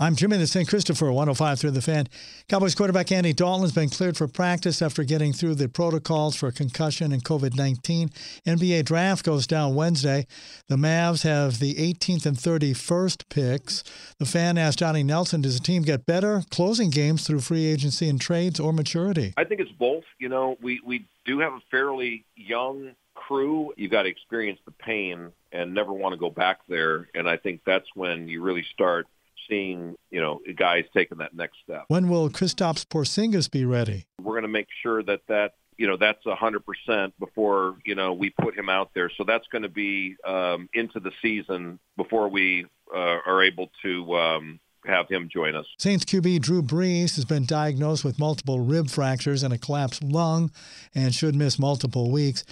I'm 0.00 0.14
Jimmy 0.14 0.36
the 0.36 0.46
St. 0.46 0.68
Christopher, 0.68 1.06
105 1.06 1.58
through 1.58 1.72
the 1.72 1.82
fan. 1.82 2.06
Cowboys 2.48 2.76
quarterback 2.76 3.10
Andy 3.10 3.32
Dalton 3.32 3.62
has 3.62 3.72
been 3.72 3.88
cleared 3.88 4.16
for 4.16 4.28
practice 4.28 4.80
after 4.80 5.02
getting 5.02 5.32
through 5.32 5.56
the 5.56 5.68
protocols 5.68 6.36
for 6.36 6.52
concussion 6.52 7.10
and 7.10 7.24
COVID 7.24 7.56
19. 7.56 8.10
NBA 8.46 8.84
draft 8.84 9.24
goes 9.24 9.44
down 9.44 9.74
Wednesday. 9.74 10.28
The 10.68 10.76
Mavs 10.76 11.24
have 11.24 11.58
the 11.58 11.74
18th 11.74 12.26
and 12.26 12.36
31st 12.36 13.28
picks. 13.28 13.82
The 14.20 14.24
fan 14.24 14.56
asked 14.56 14.78
Donnie 14.78 15.02
Nelson 15.02 15.40
Does 15.40 15.58
the 15.58 15.64
team 15.64 15.82
get 15.82 16.06
better 16.06 16.44
closing 16.48 16.90
games 16.90 17.26
through 17.26 17.40
free 17.40 17.66
agency 17.66 18.08
and 18.08 18.20
trades 18.20 18.60
or 18.60 18.72
maturity? 18.72 19.34
I 19.36 19.42
think 19.42 19.60
it's 19.60 19.72
both. 19.72 20.04
You 20.20 20.28
know, 20.28 20.56
we, 20.62 20.80
we 20.86 21.06
do 21.24 21.40
have 21.40 21.54
a 21.54 21.62
fairly 21.72 22.24
young 22.36 22.92
crew. 23.16 23.72
You've 23.76 23.90
got 23.90 24.02
to 24.02 24.08
experience 24.08 24.60
the 24.64 24.70
pain 24.70 25.32
and 25.50 25.74
never 25.74 25.92
want 25.92 26.12
to 26.12 26.18
go 26.20 26.30
back 26.30 26.60
there. 26.68 27.08
And 27.16 27.28
I 27.28 27.36
think 27.36 27.62
that's 27.66 27.88
when 27.96 28.28
you 28.28 28.42
really 28.42 28.64
start 28.72 29.08
seeing, 29.48 29.96
you 30.10 30.20
know, 30.20 30.40
guys 30.56 30.84
taking 30.94 31.18
that 31.18 31.34
next 31.34 31.58
step. 31.62 31.84
When 31.88 32.08
will 32.08 32.28
Kristaps 32.30 32.84
Porzingis 32.84 33.50
be 33.50 33.64
ready? 33.64 34.06
We're 34.20 34.34
going 34.34 34.42
to 34.42 34.48
make 34.48 34.68
sure 34.82 35.02
that 35.02 35.20
that 35.28 35.54
you 35.76 35.86
know 35.86 35.96
that's 35.96 36.24
a 36.26 36.34
hundred 36.34 36.64
percent 36.66 37.18
before 37.18 37.76
you 37.84 37.94
know 37.94 38.12
we 38.12 38.30
put 38.30 38.56
him 38.56 38.68
out 38.68 38.90
there. 38.94 39.10
So 39.16 39.24
that's 39.24 39.46
going 39.48 39.62
to 39.62 39.68
be 39.68 40.16
um, 40.26 40.68
into 40.74 41.00
the 41.00 41.12
season 41.22 41.78
before 41.96 42.28
we 42.28 42.66
uh, 42.94 43.18
are 43.26 43.42
able 43.42 43.70
to 43.82 44.14
um, 44.16 44.60
have 44.84 45.08
him 45.08 45.28
join 45.32 45.54
us. 45.54 45.66
Saints 45.78 46.04
QB 46.04 46.40
Drew 46.40 46.62
Brees 46.62 47.16
has 47.16 47.24
been 47.24 47.44
diagnosed 47.44 48.04
with 48.04 48.18
multiple 48.18 48.60
rib 48.60 48.90
fractures 48.90 49.42
and 49.42 49.54
a 49.54 49.58
collapsed 49.58 50.02
lung, 50.02 50.50
and 50.94 51.14
should 51.14 51.34
miss 51.34 51.58
multiple 51.58 52.10
weeks. 52.10 52.44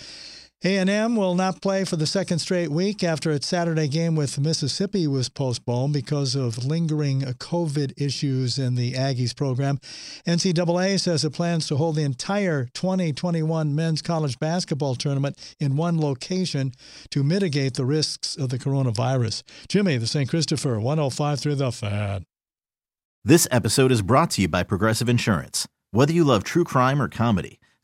A&M 0.64 1.16
will 1.16 1.34
not 1.34 1.60
play 1.60 1.84
for 1.84 1.96
the 1.96 2.06
second 2.06 2.38
straight 2.38 2.70
week 2.70 3.04
after 3.04 3.30
its 3.30 3.46
Saturday 3.46 3.88
game 3.88 4.16
with 4.16 4.38
Mississippi 4.38 5.06
was 5.06 5.28
postponed 5.28 5.92
because 5.92 6.34
of 6.34 6.64
lingering 6.64 7.20
COVID 7.20 7.92
issues 8.00 8.58
in 8.58 8.74
the 8.74 8.94
Aggies 8.94 9.36
program. 9.36 9.78
NCAA 10.26 10.98
says 10.98 11.24
it 11.24 11.34
plans 11.34 11.68
to 11.68 11.76
hold 11.76 11.96
the 11.96 12.04
entire 12.04 12.68
2021 12.72 13.74
men's 13.74 14.00
college 14.00 14.38
basketball 14.38 14.94
tournament 14.94 15.36
in 15.60 15.76
one 15.76 16.00
location 16.00 16.72
to 17.10 17.22
mitigate 17.22 17.74
the 17.74 17.84
risks 17.84 18.34
of 18.34 18.48
the 18.48 18.58
coronavirus. 18.58 19.42
Jimmy, 19.68 19.98
the 19.98 20.06
St. 20.06 20.28
Christopher, 20.28 20.80
105 20.80 21.38
through 21.38 21.56
the 21.56 21.70
fan. 21.70 22.24
This 23.22 23.46
episode 23.50 23.92
is 23.92 24.00
brought 24.00 24.30
to 24.32 24.42
you 24.42 24.48
by 24.48 24.62
Progressive 24.62 25.10
Insurance. 25.10 25.68
Whether 25.90 26.14
you 26.14 26.24
love 26.24 26.44
true 26.44 26.64
crime 26.64 27.02
or 27.02 27.08
comedy, 27.08 27.60